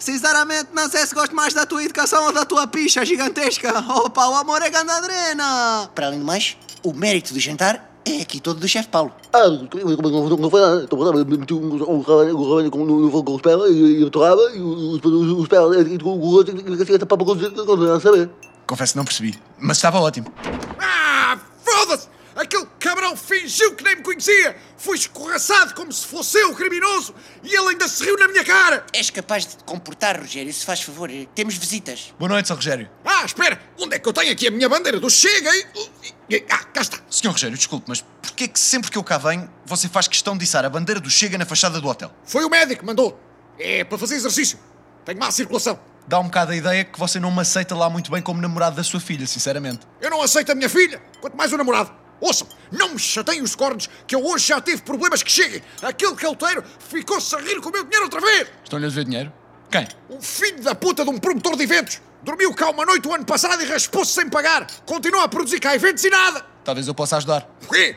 Sinceramente, 0.00 0.68
não 0.72 0.88
sei 0.88 1.06
se 1.06 1.14
gosto 1.14 1.36
mais 1.36 1.52
da 1.52 1.66
tua 1.66 1.84
educação 1.84 2.24
ou 2.24 2.32
da 2.32 2.46
tua 2.46 2.66
picha 2.66 3.04
gigantesca. 3.04 3.78
Opa, 3.94 4.26
o 4.26 4.34
amor 4.34 4.62
é 4.62 4.70
grande 4.70 4.90
adrena. 4.90 5.90
Para 5.94 6.06
além 6.06 6.18
do 6.18 6.24
mais, 6.24 6.56
o 6.82 6.94
mérito 6.94 7.34
do 7.34 7.40
jantar 7.40 7.92
é 8.06 8.22
aqui 8.22 8.40
todo 8.40 8.58
do 8.58 8.66
chefe 8.66 8.88
Paulo. 8.88 9.12
Ah, 9.34 9.48
não 9.48 10.50
foi 10.50 10.60
nada. 10.62 10.84
Estou 10.84 10.98
falando, 10.98 11.26
meti 11.26 11.52
um 11.52 12.00
rabanho 12.00 12.32
no 12.32 13.10
fogo 13.10 13.24
com 13.24 13.34
os 13.34 13.42
pés 13.42 13.56
e 13.68 13.74
e 13.74 14.00
e 14.00 14.04
o. 14.04 14.10
Confesso 18.66 18.92
que 18.94 18.98
não 18.98 19.04
percebi, 19.04 19.38
mas 19.58 19.76
estava 19.76 20.00
ótimo. 20.00 20.32
Ah, 20.80 21.38
foda-se! 21.62 22.08
Aquele 22.34 22.65
fingiu 23.16 23.74
que 23.74 23.82
nem 23.82 23.96
me 23.96 24.02
conhecia! 24.02 24.56
Fui 24.76 24.96
escorraçado 24.96 25.74
como 25.74 25.92
se 25.92 26.06
fosse 26.06 26.38
eu 26.38 26.50
o 26.50 26.54
criminoso 26.54 27.14
e 27.42 27.54
ele 27.54 27.68
ainda 27.68 27.88
se 27.88 28.04
riu 28.04 28.16
na 28.18 28.28
minha 28.28 28.44
cara! 28.44 28.84
És 28.92 29.10
capaz 29.10 29.46
de 29.46 29.56
te 29.56 29.64
comportar, 29.64 30.18
Rogério, 30.18 30.52
se 30.52 30.64
faz 30.64 30.82
favor. 30.82 31.10
Temos 31.34 31.56
visitas. 31.56 32.14
Boa 32.18 32.28
noite, 32.28 32.48
Sr. 32.48 32.54
Rogério. 32.54 32.90
Ah, 33.04 33.24
espera! 33.24 33.60
Onde 33.78 33.96
é 33.96 33.98
que 33.98 34.08
eu 34.08 34.12
tenho 34.12 34.32
aqui 34.32 34.48
a 34.48 34.50
minha 34.50 34.68
bandeira 34.68 35.00
do 35.00 35.10
Chega? 35.10 35.50
E... 35.56 36.44
Ah, 36.50 36.64
cá 36.64 36.82
está! 36.82 36.98
Sr. 37.08 37.30
Rogério, 37.30 37.56
desculpe, 37.56 37.86
mas 37.88 38.04
porquê 38.22 38.44
é 38.44 38.48
que 38.48 38.60
sempre 38.60 38.90
que 38.90 38.98
eu 38.98 39.04
cá 39.04 39.18
venho 39.18 39.50
você 39.64 39.88
faz 39.88 40.06
questão 40.06 40.36
de 40.36 40.44
içar 40.44 40.64
a 40.64 40.68
bandeira 40.68 41.00
do 41.00 41.10
Chega 41.10 41.38
na 41.38 41.46
fachada 41.46 41.80
do 41.80 41.88
hotel? 41.88 42.12
Foi 42.24 42.44
o 42.44 42.50
médico 42.50 42.80
que 42.80 42.86
mandou. 42.86 43.18
É 43.58 43.84
para 43.84 43.96
fazer 43.96 44.16
exercício. 44.16 44.58
Tenho 45.04 45.18
má 45.18 45.30
circulação. 45.30 45.78
Dá 46.08 46.20
um 46.20 46.24
bocado 46.24 46.52
a 46.52 46.56
ideia 46.56 46.84
que 46.84 46.98
você 46.98 47.18
não 47.18 47.32
me 47.32 47.40
aceita 47.40 47.74
lá 47.74 47.90
muito 47.90 48.12
bem 48.12 48.22
como 48.22 48.40
namorado 48.40 48.76
da 48.76 48.84
sua 48.84 49.00
filha, 49.00 49.26
sinceramente. 49.26 49.80
Eu 50.00 50.08
não 50.10 50.22
aceito 50.22 50.52
a 50.52 50.54
minha 50.54 50.68
filha, 50.68 51.02
quanto 51.20 51.36
mais 51.36 51.52
o 51.52 51.56
namorado. 51.56 51.90
Ouçam, 52.20 52.48
não 52.72 52.90
me 52.90 52.98
chateiem 52.98 53.42
os 53.42 53.54
cornos, 53.54 53.88
que 54.06 54.14
eu 54.14 54.24
hoje 54.24 54.48
já 54.48 54.60
tive 54.60 54.82
problemas 54.82 55.22
que 55.22 55.30
cheguem. 55.30 55.62
Aquele 55.82 56.14
calteiro 56.14 56.64
ficou-se 56.88 57.34
a 57.34 57.38
rir 57.38 57.60
com 57.60 57.68
o 57.68 57.72
meu 57.72 57.84
dinheiro 57.84 58.04
outra 58.04 58.20
vez. 58.20 58.48
Estão-lhe 58.64 58.86
a 58.86 58.88
dever 58.88 59.04
dinheiro? 59.04 59.32
Quem? 59.70 59.86
Um 60.08 60.20
filho 60.20 60.62
da 60.62 60.74
puta 60.74 61.04
de 61.04 61.10
um 61.10 61.18
promotor 61.18 61.56
de 61.56 61.64
eventos. 61.64 62.00
Dormiu 62.22 62.52
cá 62.54 62.70
uma 62.70 62.84
noite 62.84 63.06
o 63.06 63.14
ano 63.14 63.24
passado 63.24 63.62
e 63.62 63.66
raspou-se 63.66 64.12
sem 64.12 64.28
pagar. 64.28 64.66
Continua 64.84 65.24
a 65.24 65.28
produzir 65.28 65.60
cá 65.60 65.74
eventos 65.74 66.02
e 66.04 66.10
nada. 66.10 66.44
Talvez 66.64 66.88
eu 66.88 66.94
possa 66.94 67.16
ajudar. 67.18 67.48
O 67.68 67.72
quê? 67.72 67.96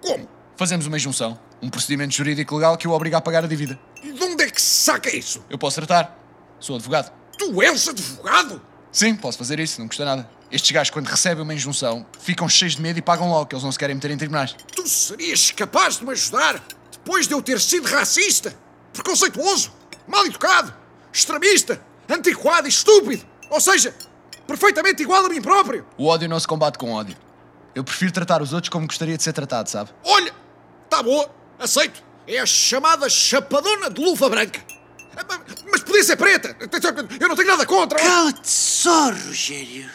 Como? 0.00 0.28
Fazemos 0.56 0.86
uma 0.86 0.96
injunção. 0.96 1.38
Um 1.60 1.68
procedimento 1.68 2.14
jurídico 2.14 2.54
legal 2.54 2.76
que 2.76 2.86
o 2.86 2.92
obriga 2.92 3.18
a 3.18 3.20
pagar 3.20 3.44
a 3.44 3.46
dívida. 3.48 3.78
E 4.02 4.12
de 4.12 4.22
onde 4.24 4.44
é 4.44 4.50
que 4.50 4.62
se 4.62 4.84
saca 4.84 5.14
isso? 5.14 5.44
Eu 5.50 5.58
posso 5.58 5.76
tratar. 5.76 6.16
Sou 6.60 6.76
advogado. 6.76 7.12
Tu 7.36 7.62
és 7.62 7.88
advogado? 7.88 8.62
Sim, 8.90 9.14
posso 9.16 9.38
fazer 9.38 9.60
isso, 9.60 9.80
não 9.80 9.88
custa 9.88 10.04
nada. 10.04 10.30
Estes 10.50 10.70
gajos, 10.70 10.90
quando 10.90 11.06
recebem 11.06 11.42
uma 11.42 11.52
injunção, 11.52 12.06
ficam 12.18 12.48
cheios 12.48 12.76
de 12.76 12.82
medo 12.82 12.98
e 12.98 13.02
pagam 13.02 13.28
logo, 13.30 13.46
que 13.46 13.54
eles 13.54 13.62
não 13.62 13.70
se 13.70 13.78
querem 13.78 13.94
meter 13.94 14.10
em 14.10 14.16
tribunais. 14.16 14.56
Tu 14.74 14.88
serias 14.88 15.50
capaz 15.50 15.98
de 15.98 16.04
me 16.04 16.12
ajudar 16.12 16.62
depois 16.90 17.28
de 17.28 17.34
eu 17.34 17.42
ter 17.42 17.60
sido 17.60 17.86
racista, 17.86 18.56
preconceituoso, 18.92 19.72
mal 20.06 20.24
educado, 20.24 20.74
extremista, 21.12 21.80
antiquado 22.08 22.66
e 22.66 22.70
estúpido? 22.70 23.26
Ou 23.50 23.60
seja, 23.60 23.94
perfeitamente 24.46 25.02
igual 25.02 25.26
a 25.26 25.28
mim 25.28 25.42
próprio? 25.42 25.86
O 25.98 26.06
ódio 26.06 26.28
não 26.28 26.40
se 26.40 26.46
combate 26.46 26.78
com 26.78 26.92
ódio. 26.92 27.16
Eu 27.74 27.84
prefiro 27.84 28.10
tratar 28.10 28.40
os 28.40 28.54
outros 28.54 28.70
como 28.70 28.86
gostaria 28.86 29.16
de 29.16 29.22
ser 29.22 29.34
tratado, 29.34 29.68
sabe? 29.68 29.90
Olha, 30.02 30.32
tá 30.88 31.02
boa, 31.02 31.30
aceito. 31.58 32.02
É 32.26 32.38
a 32.38 32.46
chamada 32.46 33.08
chapadona 33.08 33.90
de 33.90 34.00
luva 34.02 34.28
branca. 34.28 34.60
Mas 35.70 35.82
podia 35.82 36.04
ser 36.04 36.16
preta. 36.16 36.56
Eu 37.20 37.28
não 37.28 37.36
tenho 37.36 37.48
nada 37.48 37.66
contra. 37.66 37.98
Cala-te 37.98 38.48
só, 38.48 39.10
Rogério. 39.10 39.90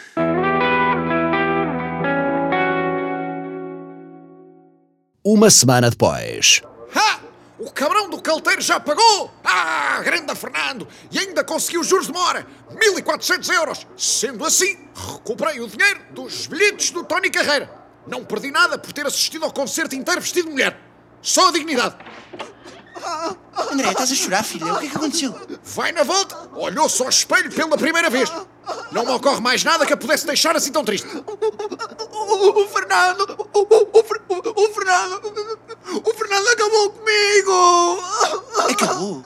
Uma 5.26 5.48
semana 5.48 5.88
depois. 5.88 6.60
Ha! 6.94 7.20
O 7.58 7.70
cabrão 7.70 8.10
do 8.10 8.20
calteiro 8.20 8.60
já 8.60 8.78
pagou! 8.78 9.32
Ah, 9.42 10.02
grande 10.04 10.34
Fernando! 10.34 10.86
E 11.10 11.18
ainda 11.18 11.42
conseguiu 11.42 11.82
juros 11.82 12.08
de 12.08 12.12
mora! 12.12 12.46
1400 12.70 13.48
euros! 13.48 13.86
Sendo 13.96 14.44
assim, 14.44 14.78
recuperei 14.94 15.60
o 15.60 15.66
dinheiro 15.66 15.98
dos 16.10 16.46
bilhetes 16.46 16.90
do 16.90 17.02
Tony 17.04 17.30
Carreira. 17.30 17.70
Não 18.06 18.22
perdi 18.22 18.50
nada 18.50 18.76
por 18.76 18.92
ter 18.92 19.06
assistido 19.06 19.46
ao 19.46 19.50
concerto 19.50 19.94
inteiro 19.94 20.20
vestido 20.20 20.44
de 20.44 20.52
mulher. 20.52 20.78
Só 21.22 21.48
a 21.48 21.52
dignidade. 21.52 21.96
André, 23.72 23.88
estás 23.88 24.12
a 24.12 24.14
chorar, 24.14 24.44
filha? 24.44 24.74
O 24.74 24.78
que 24.78 24.86
é 24.86 24.90
que 24.90 24.96
aconteceu? 24.96 25.34
Vai 25.62 25.90
na 25.92 26.02
volta, 26.02 26.50
olhou-se 26.54 27.02
ao 27.02 27.08
espelho 27.08 27.50
pela 27.50 27.78
primeira 27.78 28.10
vez. 28.10 28.30
Não 28.92 29.04
me 29.04 29.12
ocorre 29.12 29.40
mais 29.40 29.64
nada 29.64 29.84
que 29.84 29.92
a 29.92 29.96
pudesse 29.96 30.26
deixar 30.26 30.56
assim 30.56 30.70
tão 30.70 30.84
triste. 30.84 31.06
O, 31.06 32.60
o 32.62 32.68
Fernando! 32.68 33.48
O, 33.52 33.58
o, 33.60 34.00
o, 34.00 34.04
Fernando! 34.72 35.32
O 36.04 36.14
Fernando 36.14 36.48
acabou 36.48 36.90
comigo! 36.90 38.02
Acabou? 38.70 39.24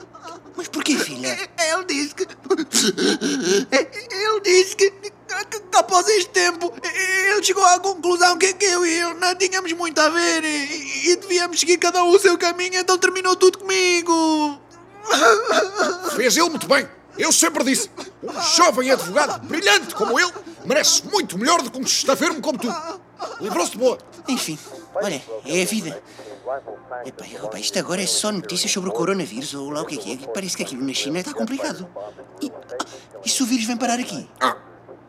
Mas 0.57 0.67
porquê, 0.67 0.97
filha? 0.97 1.49
Ele 1.57 1.85
disse 1.85 2.15
que. 2.15 2.27
Ele 3.71 4.41
disse 4.43 4.75
que 4.75 4.91
após 5.73 6.07
este 6.09 6.29
tempo 6.31 6.73
ele 6.83 7.43
chegou 7.43 7.63
à 7.63 7.79
conclusão 7.79 8.37
que, 8.37 8.53
que 8.53 8.65
eu 8.65 8.85
e 8.85 8.99
ele 8.99 9.13
não 9.13 9.35
tínhamos 9.35 9.71
muito 9.73 9.99
a 9.99 10.09
ver 10.09 10.43
e, 10.43 11.11
e 11.11 11.15
devíamos 11.15 11.59
seguir 11.59 11.77
cada 11.77 12.03
um 12.03 12.09
o 12.09 12.19
seu 12.19 12.37
caminho, 12.37 12.75
então 12.75 12.97
terminou 12.97 13.35
tudo 13.35 13.59
comigo! 13.59 14.59
Fez 16.15 16.35
ele 16.35 16.49
muito 16.49 16.67
bem. 16.67 16.87
Eu 17.17 17.31
sempre 17.31 17.63
disse: 17.63 17.89
um 18.23 18.41
jovem 18.55 18.91
advogado 18.91 19.45
brilhante 19.45 19.93
como 19.95 20.19
ele 20.19 20.31
merece 20.65 21.05
muito 21.07 21.37
melhor 21.37 21.61
do 21.61 21.71
que 21.71 21.77
um 21.77 21.83
estafermo 21.83 22.41
como 22.41 22.57
tu. 22.57 22.73
Livrou-se 23.41 23.71
de 23.71 23.77
boa. 23.77 23.97
Enfim, 24.27 24.57
olha, 24.95 25.21
é 25.45 25.61
a 25.61 25.65
vida. 25.65 26.01
Epá, 27.05 27.25
epá, 27.25 27.59
isto 27.59 27.77
agora 27.77 28.01
é 28.01 28.07
só 28.07 28.31
notícias 28.31 28.71
sobre 28.71 28.89
o 28.89 28.93
coronavírus 28.93 29.53
ou 29.53 29.69
lá 29.69 29.81
o 29.81 29.85
que 29.85 29.95
é 29.95 29.97
que 29.97 30.13
é. 30.13 30.27
Parece 30.27 30.57
que 30.57 30.63
aquilo 30.63 30.85
na 30.85 30.93
China 30.93 31.19
está 31.19 31.33
complicado. 31.33 31.87
E, 32.41 32.51
ah, 32.51 32.85
e 33.23 33.29
se 33.29 33.43
o 33.43 33.45
vírus 33.45 33.65
vem 33.65 33.77
parar 33.77 33.99
aqui? 33.99 34.27
Ah, 34.39 34.57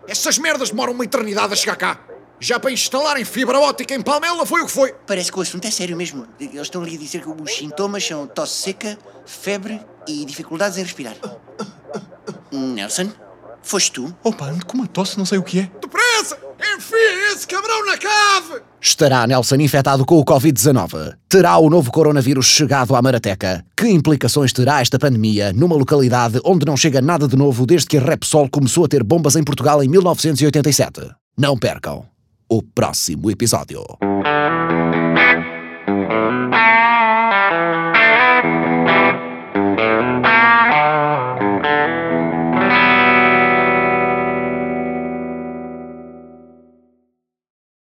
essas 0.06 0.38
merdas 0.38 0.70
demoram 0.70 0.92
uma 0.92 1.04
eternidade 1.04 1.52
a 1.52 1.56
chegar 1.56 1.76
cá. 1.76 2.00
Já 2.38 2.58
para 2.58 2.72
instalarem 2.72 3.24
fibra 3.24 3.60
óptica 3.60 3.94
em 3.94 4.00
Palmela 4.00 4.46
foi 4.46 4.62
o 4.62 4.66
que 4.66 4.72
foi. 4.72 4.94
Parece 5.06 5.30
que 5.30 5.38
o 5.38 5.42
assunto 5.42 5.66
é 5.66 5.70
sério 5.70 5.96
mesmo. 5.96 6.26
Eles 6.38 6.62
estão 6.62 6.82
ali 6.82 6.96
a 6.96 6.98
dizer 6.98 7.22
que 7.22 7.28
os 7.28 7.54
sintomas 7.54 8.04
são 8.04 8.26
tosse 8.26 8.62
seca, 8.62 8.98
febre 9.26 9.80
e 10.08 10.24
dificuldades 10.24 10.78
em 10.78 10.82
respirar. 10.82 11.16
Nelson, 12.52 13.08
foste 13.62 13.92
tu? 13.92 14.14
Opa, 14.24 14.46
ando 14.46 14.66
com 14.66 14.78
uma 14.78 14.86
tosse, 14.86 15.18
não 15.18 15.24
sei 15.24 15.38
o 15.38 15.42
que 15.42 15.60
é. 15.60 15.70
Depressa! 15.80 16.38
Enfia 16.76 17.32
esse 17.32 17.46
cabrão 17.46 17.86
na 17.86 17.96
cave! 17.96 18.62
Estará 18.80 19.26
Nelson 19.26 19.56
infectado 19.56 20.04
com 20.04 20.18
o 20.18 20.24
Covid-19? 20.24 21.14
Terá 21.28 21.58
o 21.58 21.70
novo 21.70 21.90
coronavírus 21.90 22.46
chegado 22.46 22.94
à 22.94 23.02
Marateca? 23.02 23.64
Que 23.76 23.88
implicações 23.88 24.52
terá 24.52 24.80
esta 24.80 24.98
pandemia 24.98 25.52
numa 25.52 25.76
localidade 25.76 26.40
onde 26.44 26.66
não 26.66 26.76
chega 26.76 27.00
nada 27.00 27.28
de 27.28 27.36
novo 27.36 27.66
desde 27.66 27.88
que 27.88 27.98
a 27.98 28.00
Repsol 28.00 28.48
começou 28.48 28.84
a 28.84 28.88
ter 28.88 29.02
bombas 29.02 29.36
em 29.36 29.44
Portugal 29.44 29.82
em 29.82 29.88
1987? 29.88 31.10
Não 31.38 31.56
percam 31.56 32.06
o 32.48 32.62
próximo 32.62 33.30
episódio. 33.30 33.84